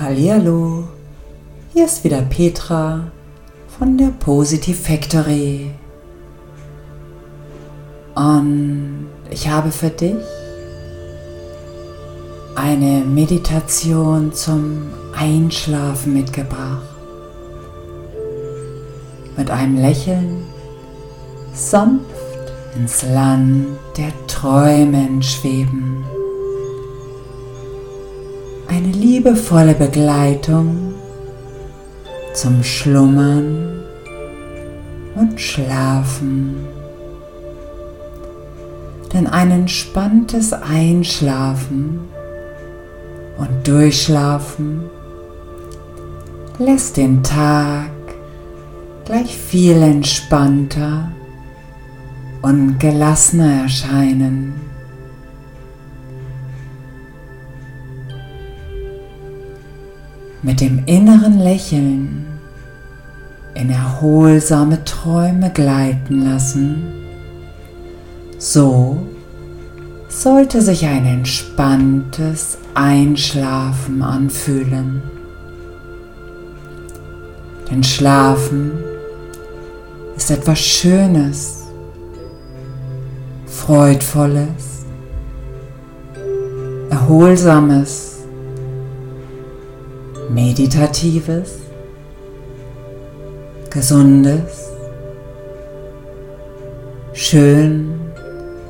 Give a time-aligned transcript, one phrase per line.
[0.00, 0.84] Hallihallo,
[1.72, 3.10] hier ist wieder Petra
[3.76, 5.72] von der Positive Factory.
[8.14, 10.14] Und ich habe für dich
[12.54, 16.86] eine Meditation zum Einschlafen mitgebracht.
[19.36, 20.44] Mit einem Lächeln
[21.54, 22.04] sanft
[22.76, 26.04] ins Land der Träumen schweben.
[28.78, 30.94] Eine liebevolle Begleitung
[32.32, 33.80] zum Schlummern
[35.16, 36.54] und Schlafen.
[39.12, 42.02] Denn ein entspanntes Einschlafen
[43.38, 44.82] und Durchschlafen
[46.60, 47.90] lässt den Tag
[49.06, 51.10] gleich viel entspannter
[52.42, 54.67] und gelassener erscheinen.
[60.42, 62.26] Mit dem inneren Lächeln
[63.54, 66.92] in erholsame Träume gleiten lassen,
[68.38, 69.02] so
[70.08, 75.02] sollte sich ein entspanntes Einschlafen anfühlen.
[77.70, 78.72] Denn Schlafen
[80.16, 81.64] ist etwas Schönes
[83.46, 84.84] Freudvolles,
[86.90, 88.07] Erholsames,
[90.28, 91.58] Meditatives,
[93.70, 94.70] Gesundes,
[97.12, 98.00] schön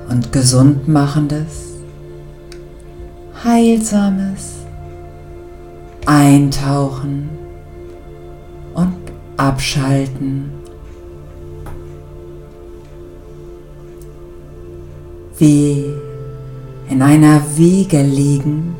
[0.08, 1.74] und gesund machendes,
[3.44, 4.54] Heilsames,
[6.06, 7.28] Eintauchen
[8.74, 8.96] und
[9.36, 10.58] Abschalten.
[15.38, 15.84] wie
[16.90, 18.74] in einer Wiege liegend,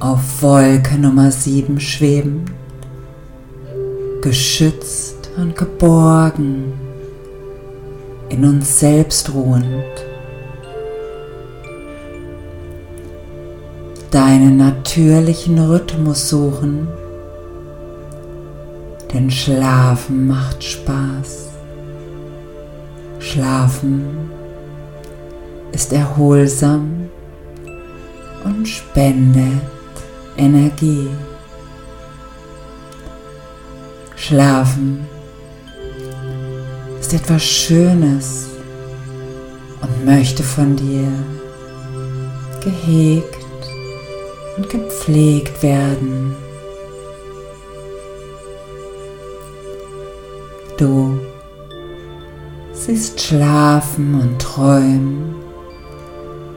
[0.00, 2.50] auf Wolke Nummer 7 schwebend,
[4.22, 6.72] geschützt und geborgen,
[8.30, 9.84] in uns selbst ruhend.
[14.10, 16.88] Deinen natürlichen Rhythmus suchen,
[19.12, 21.50] denn Schlafen macht Spaß.
[23.18, 24.30] Schlafen
[25.72, 27.10] ist erholsam
[28.44, 29.60] und spendet
[30.40, 31.10] Energie.
[34.16, 35.06] Schlafen
[36.98, 38.46] ist etwas Schönes
[39.82, 41.12] und möchte von dir
[42.64, 43.36] gehegt
[44.56, 46.34] und gepflegt werden.
[50.78, 51.20] Du
[52.72, 55.34] siehst Schlafen und Träumen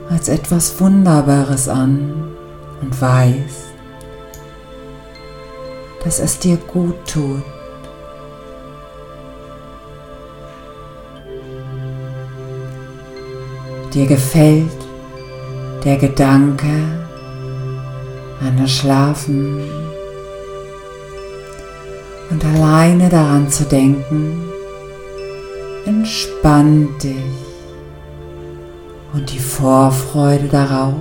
[0.08, 2.34] als etwas Wunderbares an
[2.80, 3.73] und weißt,
[6.04, 7.42] dass es dir gut tut.
[13.92, 14.70] Dir gefällt
[15.84, 16.66] der Gedanke
[18.40, 19.62] an das Schlafen
[22.30, 24.42] und alleine daran zu denken,
[25.86, 27.14] entspannt dich
[29.12, 30.94] und die Vorfreude darauf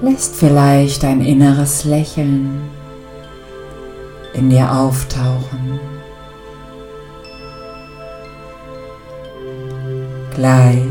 [0.00, 2.60] lässt vielleicht ein inneres Lächeln
[4.34, 5.80] in dir auftauchen.
[10.34, 10.86] Gleich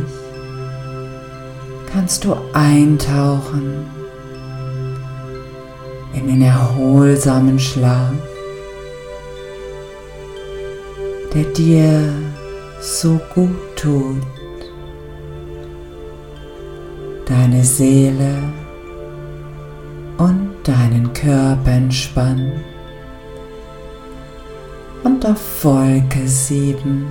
[1.91, 3.85] kannst du eintauchen
[6.13, 8.11] in den erholsamen Schlaf,
[11.33, 12.13] der dir
[12.81, 14.21] so gut tut.
[17.25, 18.37] Deine Seele
[20.17, 22.63] und deinen Körper entspannen
[25.03, 27.05] und auf Wolke 7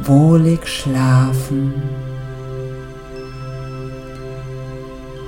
[0.00, 1.74] wohlig schlafen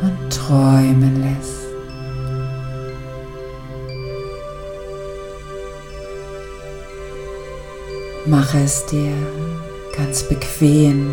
[0.02, 1.56] und träumen lässt.
[8.26, 9.12] Mache es dir
[9.96, 11.08] ganz bequem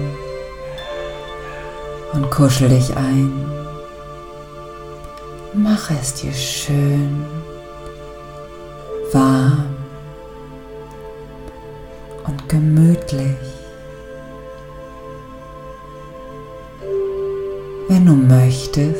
[2.13, 3.62] und kuschel dich ein.
[5.55, 7.25] Mache es dir schön,
[9.11, 9.75] warm
[12.25, 13.37] und gemütlich.
[17.87, 18.97] Wenn du möchtest,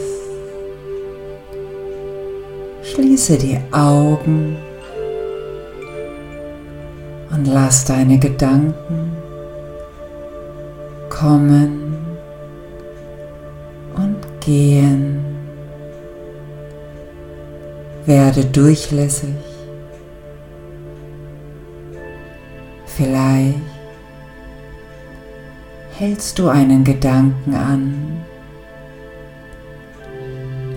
[2.83, 4.56] schließe die Augen
[7.31, 9.11] und lass deine Gedanken
[11.09, 11.97] kommen
[13.95, 15.22] und gehen.
[18.05, 19.35] Werde durchlässig.
[22.85, 23.55] Vielleicht
[25.97, 28.23] hältst du einen Gedanken an,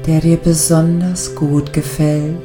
[0.07, 2.37] der dir besonders gut gefällt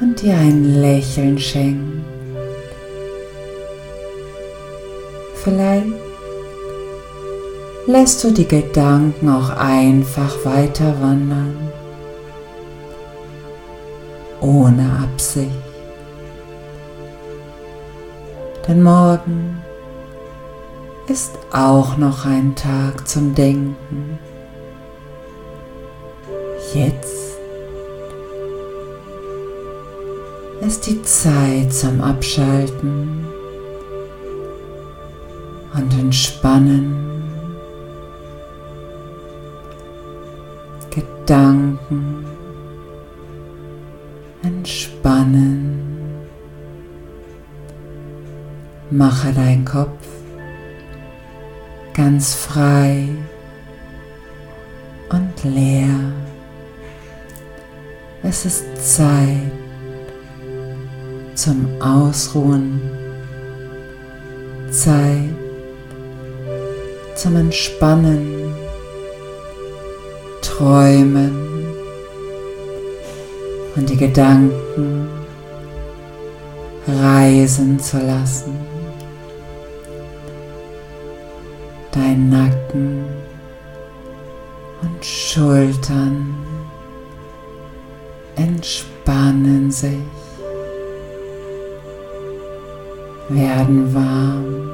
[0.00, 2.04] und dir ein Lächeln schenkt.
[5.42, 5.86] Vielleicht
[7.86, 11.65] lässt du die Gedanken auch einfach weiter wandern,
[14.40, 15.50] ohne Absicht.
[18.66, 19.62] Denn morgen
[21.06, 24.18] ist auch noch ein Tag zum Denken.
[26.74, 27.38] Jetzt
[30.60, 33.24] ist die Zeit zum Abschalten
[35.74, 37.06] und Entspannen.
[40.90, 41.75] Gedanken
[48.96, 50.06] Mache dein Kopf
[51.92, 53.08] ganz frei
[55.10, 56.14] und leer.
[58.22, 58.64] Es ist
[58.96, 59.52] Zeit
[61.34, 62.80] zum Ausruhen,
[64.70, 65.28] Zeit
[67.16, 68.54] zum Entspannen,
[70.40, 71.36] Träumen
[73.76, 75.06] und die Gedanken
[76.86, 78.75] reisen zu lassen.
[81.96, 83.06] Dein Nacken
[84.82, 86.34] und Schultern
[88.36, 89.96] entspannen sich,
[93.30, 94.70] werden warm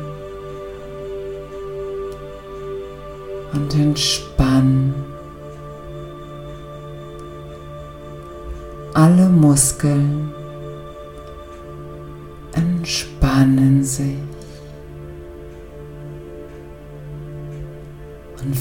[3.52, 4.92] und entspannen.
[8.94, 10.34] Alle Muskeln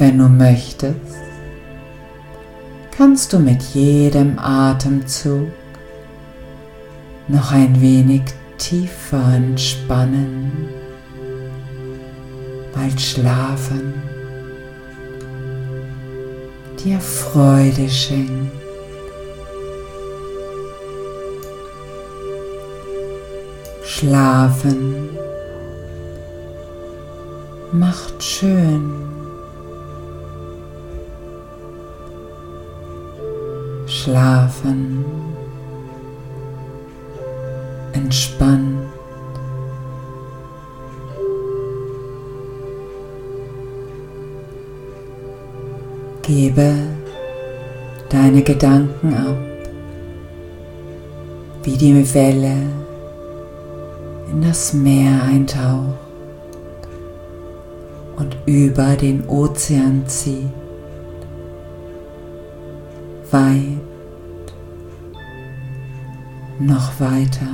[0.02, 0.96] wenn du möchtest,
[2.90, 5.52] kannst du mit jedem Atemzug
[7.28, 8.24] noch ein wenig
[8.58, 10.70] tiefer entspannen,
[12.74, 13.94] weil Schlafen
[16.84, 18.52] dir Freude schenkt.
[23.86, 25.10] Schlafen
[27.72, 29.21] macht schön.
[34.04, 35.06] Schlafen
[37.94, 38.88] entspannt.
[46.24, 46.74] Gebe
[48.10, 49.38] deine Gedanken ab,
[51.62, 52.56] wie die Welle
[54.32, 55.94] in das Meer eintaucht
[58.18, 60.50] und über den Ozean zieht,
[63.30, 63.91] weit
[66.66, 67.48] noch weiter,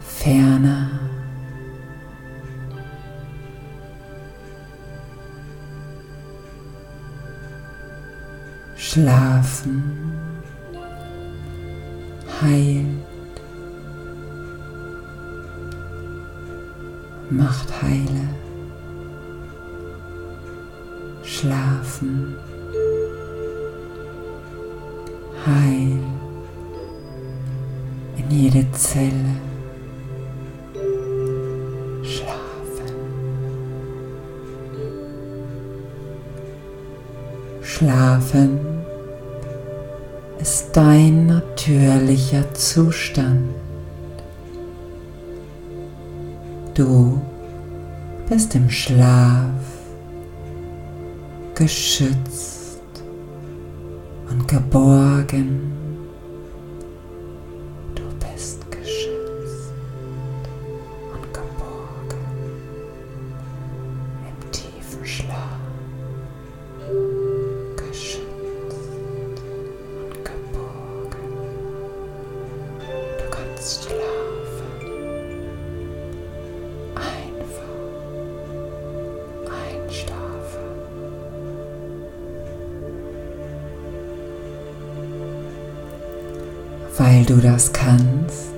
[0.00, 0.90] ferner.
[8.76, 9.82] Schlafen.
[12.40, 12.86] Heilt,
[17.30, 18.28] macht heile.
[21.22, 22.36] Schlafen.
[25.44, 26.15] Heil
[28.16, 29.36] in jede Zelle
[32.02, 32.96] schlafen.
[37.62, 38.58] Schlafen
[40.38, 43.48] ist dein natürlicher Zustand.
[46.74, 47.20] Du
[48.28, 49.50] bist im Schlaf
[51.54, 52.80] geschützt
[54.30, 55.75] und geborgen.
[87.46, 88.48] Das kannst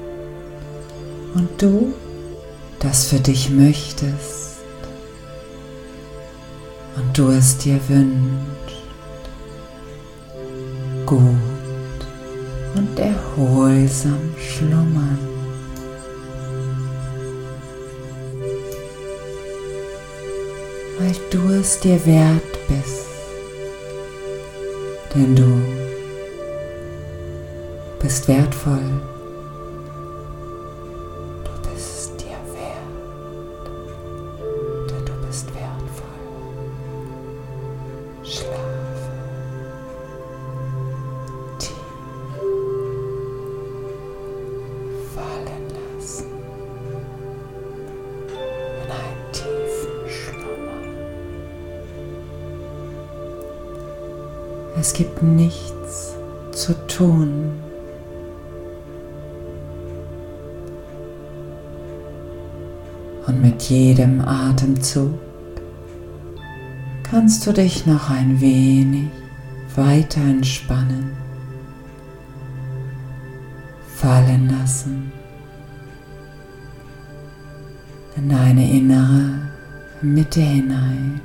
[1.35, 1.92] und du
[2.78, 4.61] das für dich möchtest
[6.97, 8.49] und du es dir wünschst.
[11.04, 11.18] gut
[12.76, 15.18] und erholsam schlummern.
[20.99, 23.07] Weil du es dir wert bist,
[25.14, 25.77] denn du
[28.08, 29.17] bist wertvoll.
[64.78, 65.18] Atemzug
[67.02, 69.08] kannst du dich noch ein wenig
[69.75, 71.16] weiter entspannen,
[73.97, 75.11] fallen lassen?
[78.16, 79.40] In deine innere
[80.00, 81.20] Mitte hinein.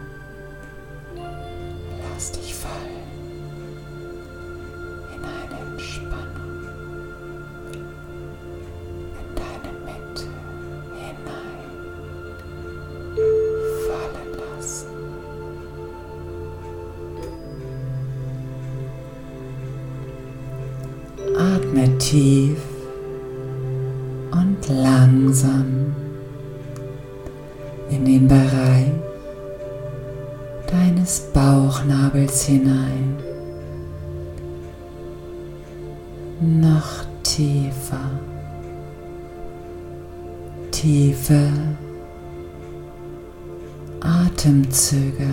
[44.53, 45.29] Atemzüge.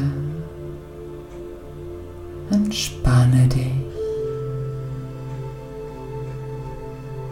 [2.50, 3.66] Entspanne dich.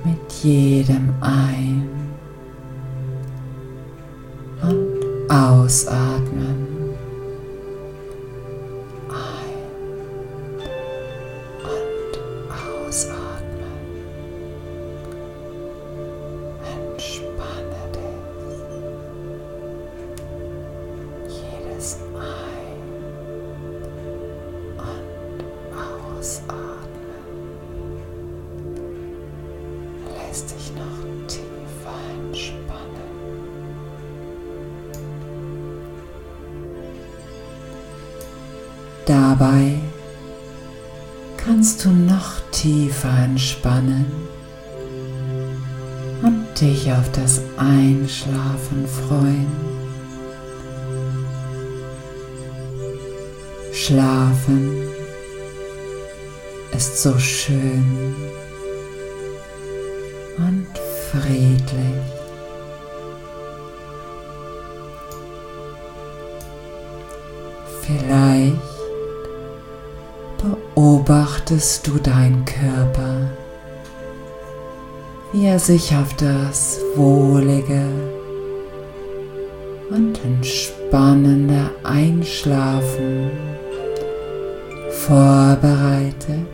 [0.04, 1.88] mit jedem Ein-
[4.62, 6.57] und Ausatmen.
[53.88, 54.86] Schlafen
[56.76, 58.14] ist so schön
[60.36, 60.66] und
[61.10, 62.04] friedlich.
[67.80, 68.58] Vielleicht
[70.36, 73.30] beobachtest du deinen Körper,
[75.32, 77.88] wie er sich auf das wohlige
[79.88, 83.30] und entspannende Einschlafen
[85.08, 86.46] vorbereitet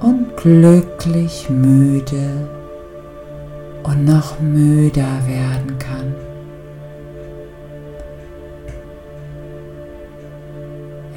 [0.00, 2.48] und glücklich müde
[3.84, 6.12] und noch müder werden kann.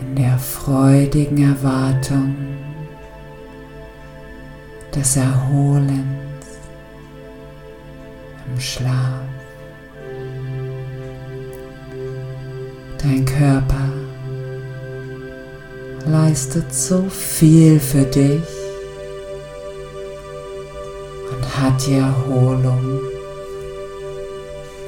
[0.01, 2.35] In der freudigen Erwartung
[4.93, 5.97] des Erholens
[8.45, 9.23] im Schlaf.
[13.01, 13.92] Dein Körper
[16.05, 18.41] leistet so viel für dich
[21.63, 22.99] hat die Erholung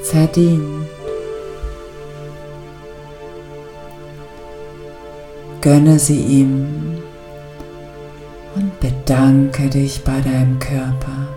[0.02, 0.86] verdient.
[5.60, 6.98] Gönne sie ihm
[8.54, 11.28] und bedanke dich bei deinem Körper,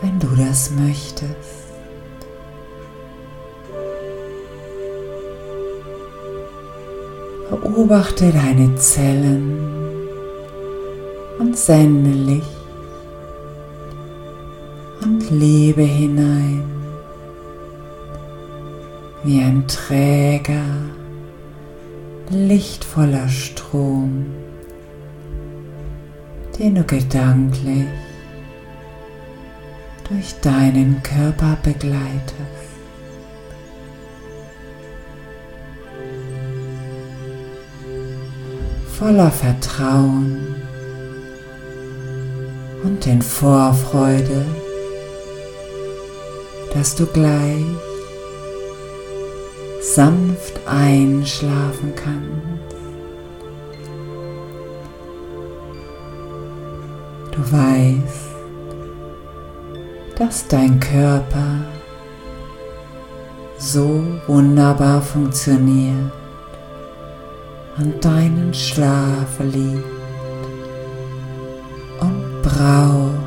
[0.00, 1.61] wenn du das möchtest.
[7.52, 9.58] Beobachte deine Zellen
[11.38, 12.46] und sende Licht
[15.02, 16.64] und Liebe hinein,
[19.22, 20.64] wie ein träger,
[22.30, 24.28] lichtvoller Strom,
[26.58, 27.84] den du gedanklich
[30.08, 32.61] durch deinen Körper begleitest.
[39.02, 40.54] Voller Vertrauen
[42.84, 44.44] und in Vorfreude,
[46.72, 47.64] dass du gleich
[49.80, 52.76] sanft einschlafen kannst.
[57.32, 58.30] Du weißt,
[60.16, 61.64] dass dein Körper
[63.58, 66.21] so wunderbar funktioniert
[67.78, 69.84] und deinen Schlaf liebt
[72.00, 73.18] und braucht,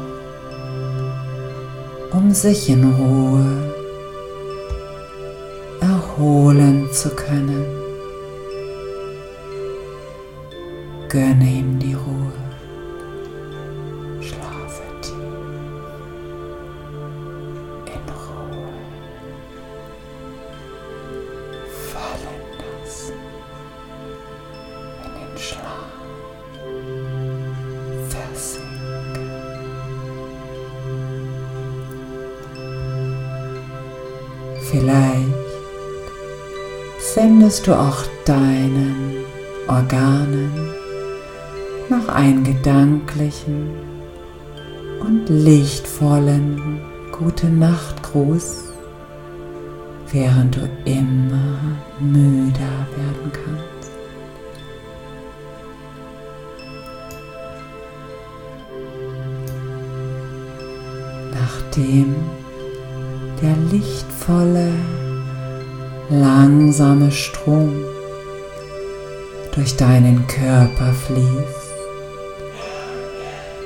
[2.12, 3.74] um sich in Ruhe
[5.82, 7.66] erholen zu können.
[11.10, 12.34] Gönne ihm die Ruhe.
[14.22, 15.14] Schlafe tief
[17.86, 18.74] in Ruhe.
[21.92, 23.25] Fallen lassen
[25.38, 25.62] Schlaf.
[28.10, 28.66] Versinken.
[34.72, 35.46] Vielleicht
[37.00, 39.26] sendest du auch deinen
[39.68, 40.52] Organen
[41.90, 43.70] noch einen gedanklichen
[45.00, 48.74] und lichtvollen Gute Nachtgruß,
[50.12, 51.60] während du immer
[52.00, 53.75] müder werden kannst.
[61.76, 62.16] Nachdem
[63.42, 64.72] der lichtvolle
[66.10, 67.84] langsame Strom
[69.54, 71.74] durch deinen Körper fließt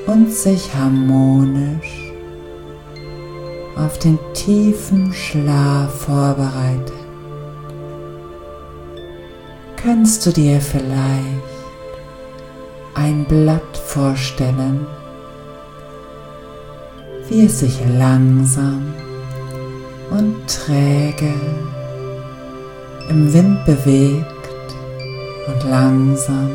[0.07, 2.11] und sich harmonisch
[3.75, 6.93] auf den tiefen Schlaf vorbereitet,
[9.75, 11.13] kannst du dir vielleicht
[12.95, 14.87] ein Blatt vorstellen,
[17.29, 18.93] wie es sich langsam
[20.09, 21.33] und träge
[23.09, 24.25] im Wind bewegt
[25.47, 26.49] und langsam,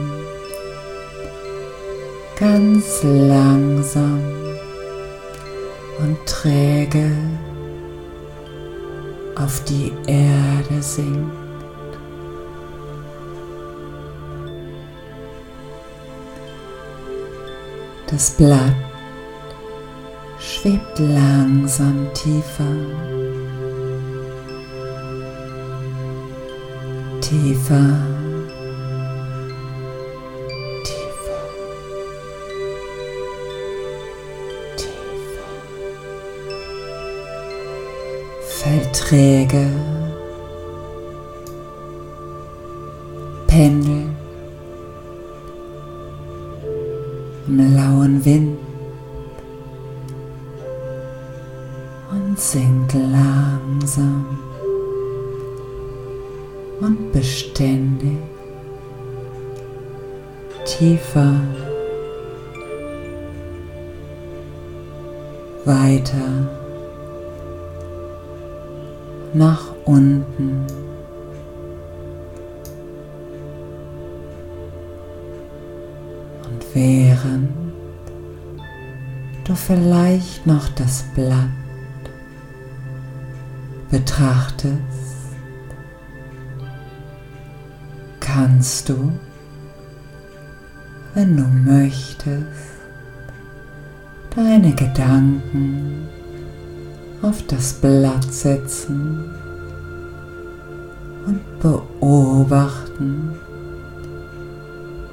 [2.39, 4.21] ganz langsam
[6.01, 7.11] und träge
[9.37, 11.33] auf die Erde sinkt.
[18.11, 18.94] Das Blatt
[20.65, 22.65] schwebt langsam tiefer.
[27.21, 27.99] Tiefer,
[30.89, 31.45] tiefer,
[34.77, 35.51] tiefer.
[38.49, 39.67] Fällt träge,
[43.47, 44.07] pendelt
[47.49, 48.64] im lauen Wind
[52.35, 54.27] und sinkt langsam
[56.81, 58.19] und beständig
[60.65, 61.33] tiefer,
[65.65, 66.51] weiter
[69.33, 70.67] nach unten.
[76.49, 77.51] Und während
[79.45, 81.64] du vielleicht noch das Blatt
[83.95, 84.75] betrachtest,
[88.19, 89.13] kannst du,
[91.15, 92.43] wenn du möchtest,
[94.35, 96.09] deine Gedanken
[97.23, 99.31] auf das Blatt setzen
[101.27, 103.37] und beobachten,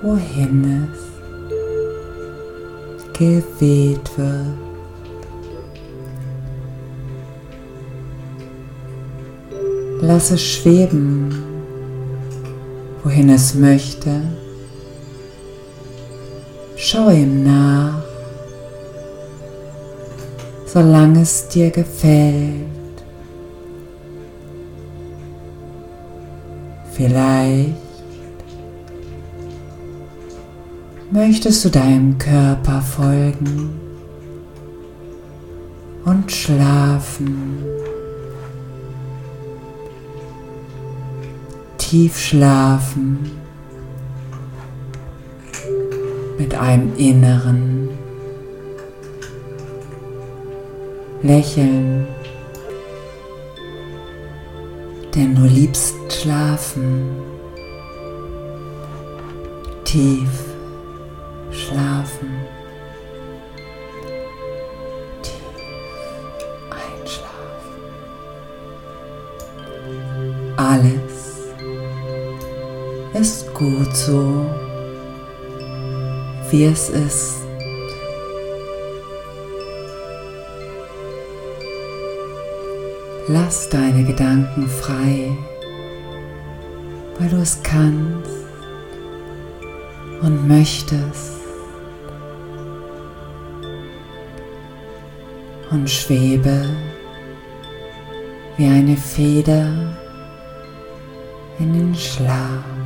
[0.02, 1.00] wohin es
[3.16, 4.71] geweht wird.
[10.02, 11.52] Lass es schweben
[13.04, 14.22] wohin es möchte.
[16.76, 18.02] Schau ihm nach,
[20.66, 22.68] solange es dir gefällt.
[26.94, 27.74] Vielleicht
[31.12, 33.72] möchtest du deinem Körper folgen
[36.06, 37.81] und schlafen.
[41.92, 43.20] Tief schlafen
[46.38, 47.90] mit einem inneren
[51.22, 52.08] Lächeln,
[55.14, 57.10] denn du liebst schlafen,
[59.84, 60.30] tief
[61.52, 62.41] schlafen,
[73.92, 74.46] gut so,
[76.50, 77.36] wie es ist.
[83.28, 85.32] Lass deine Gedanken frei,
[87.20, 88.30] weil du es kannst
[90.22, 91.32] und möchtest.
[95.70, 96.66] Und schwebe
[98.58, 99.98] wie eine Feder
[101.60, 102.81] in den Schlaf.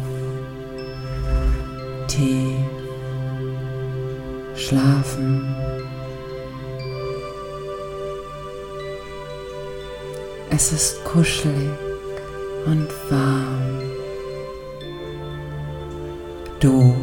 [2.16, 2.56] Tief
[4.56, 5.54] schlafen.
[10.50, 11.72] Es ist kuschelig
[12.68, 13.82] und warm.
[16.62, 16.96] Du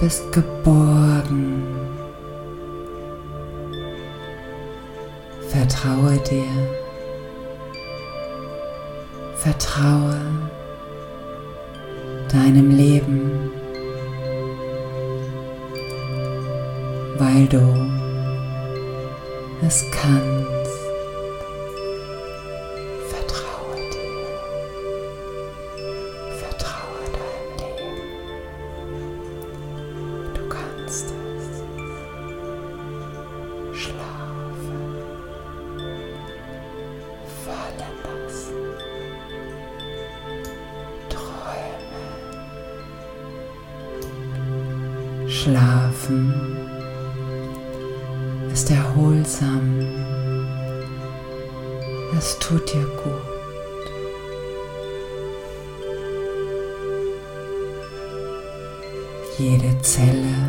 [0.00, 1.62] bist geborgen.
[5.48, 6.44] Vertraue dir.
[9.36, 10.20] Vertraue
[12.36, 13.50] deinem Leben,
[17.18, 17.62] weil du
[19.66, 20.55] es kannst.
[59.38, 60.48] Jede Zelle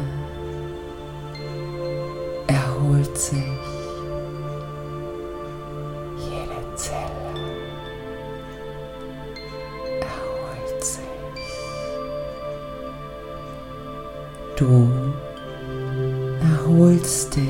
[2.48, 3.36] erholt sich.
[6.18, 7.34] Jede Zelle
[10.00, 11.04] erholt sich.
[14.56, 14.90] Du
[16.40, 17.44] erholst dich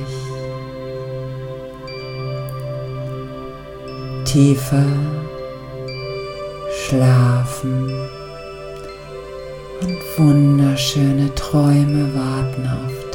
[4.25, 4.85] tiefer
[6.87, 8.16] schlafen
[10.17, 13.06] wunderschöne Träume warten auf dich.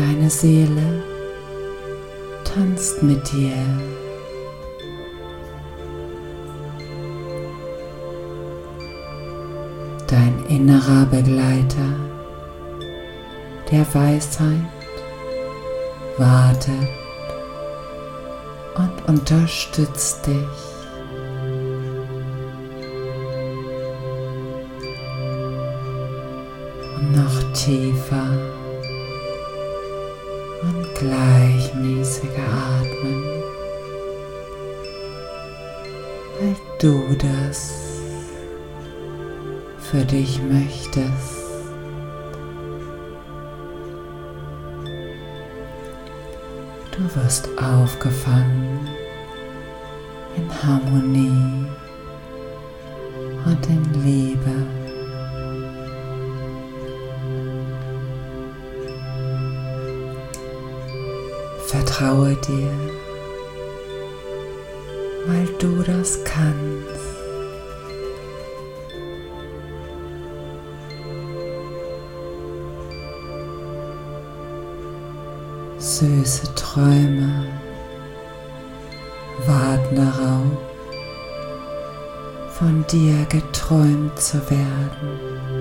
[0.00, 1.02] Deine Seele
[2.42, 3.52] tanzt mit dir.
[10.06, 11.94] Dein innerer Begleiter
[13.70, 14.64] der Weisheit
[16.16, 16.88] wartet
[18.76, 20.34] und unterstützt dich.
[26.96, 28.49] Und noch tiefer
[31.00, 32.42] und gleichmäßiger
[32.78, 33.24] atmen,
[36.38, 37.72] weil du das
[39.90, 41.40] für dich möchtest.
[46.92, 48.88] Du wirst aufgefangen
[50.36, 51.66] in Harmonie
[53.46, 54.69] und in Liebe.
[61.90, 62.70] Vertraue dir,
[65.26, 67.00] weil du das kannst.
[75.78, 77.46] Süße Träume
[79.46, 80.58] warten darauf,
[82.56, 85.59] von dir geträumt zu werden.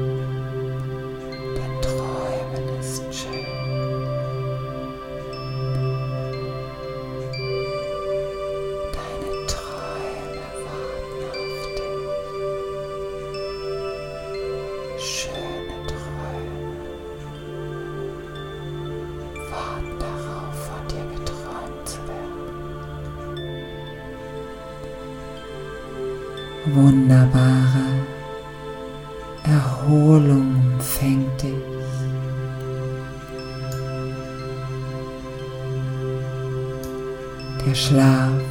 [31.10, 31.54] Denk dich.
[37.66, 38.42] Der Schlaf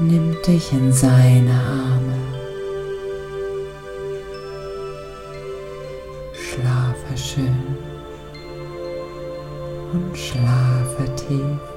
[0.00, 2.18] nimmt dich in seine Arme.
[6.32, 7.76] Schlafe schön
[9.92, 11.71] und schlafe tief.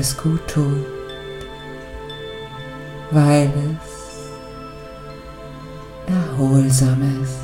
[0.00, 0.86] Es gut tut,
[3.10, 3.90] weil es
[6.08, 7.38] erholsam ist.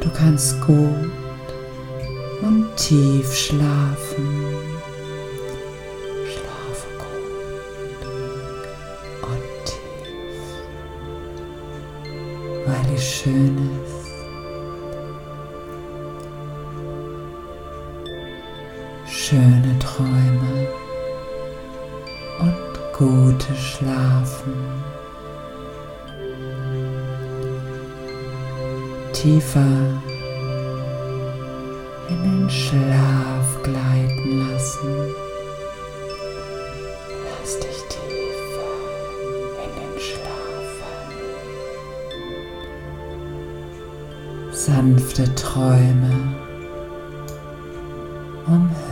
[0.00, 1.12] Du kannst gut
[2.42, 4.62] und tief schlafen.
[12.64, 13.91] weil es schön ist.
[19.32, 20.68] Schöne Träume
[22.38, 24.52] und gute Schlafen.
[29.14, 30.00] Tiefer
[32.10, 35.14] in den Schlaf gleiten lassen.
[44.52, 46.41] sanfte Träume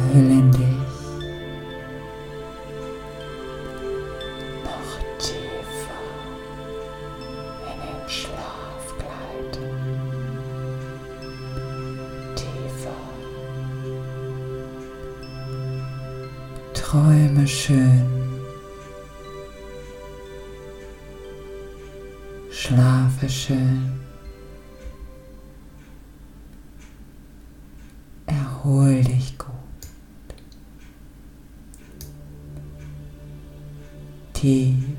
[0.09, 0.50] Helen.
[34.41, 34.90] Tief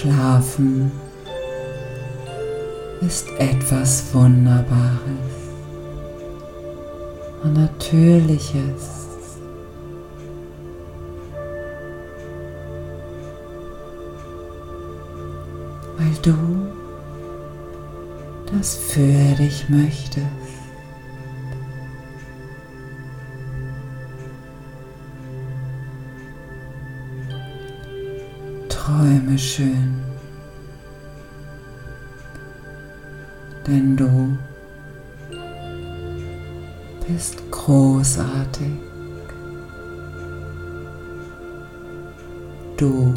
[0.00, 0.92] Schlafen
[3.00, 5.00] ist etwas Wunderbares
[7.42, 9.08] und Natürliches.
[15.96, 16.36] Weil du
[18.52, 20.37] das für dich möchtest.
[29.08, 29.94] Träume schön,
[33.66, 34.36] denn du
[37.06, 38.68] bist großartig.
[42.76, 43.14] Du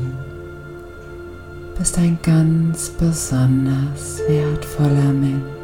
[1.77, 5.60] bist ein ganz besonders wertvoller Mensch.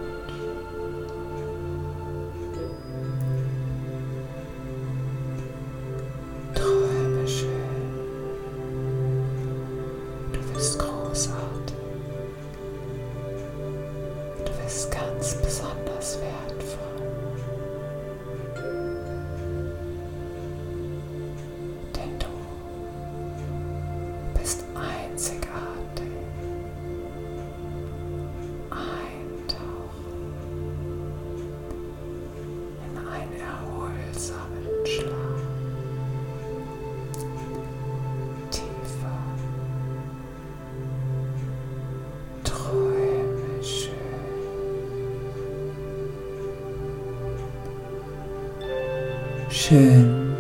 [49.68, 50.34] schön,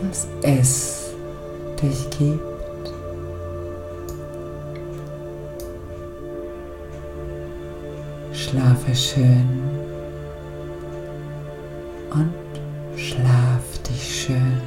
[0.00, 1.10] dass es
[1.80, 2.40] dich gibt.
[8.32, 9.48] Schlafe schön
[12.10, 14.60] und schlaf dich schön.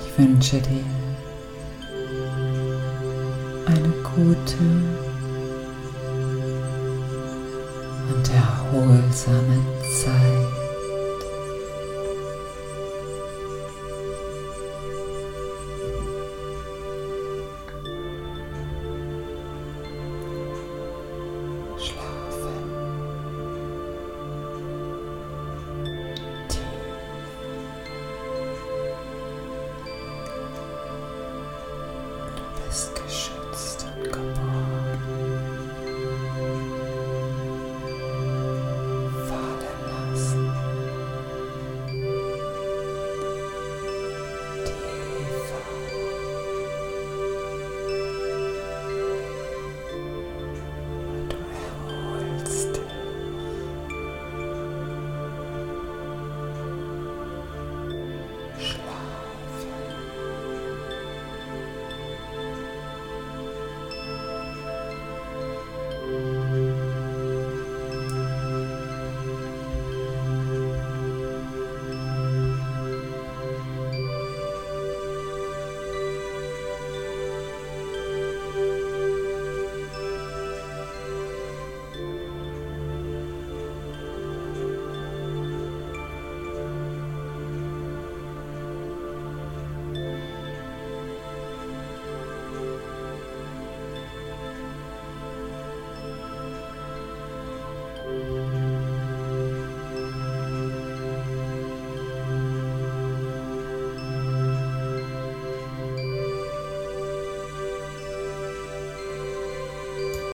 [0.00, 0.84] Ich wünsche dir
[3.66, 4.93] eine gute
[8.74, 9.58] und erholsame
[10.02, 10.53] Zeit.